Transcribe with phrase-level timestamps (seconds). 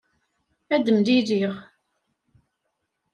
[0.73, 1.53] Ad mlelliɣ.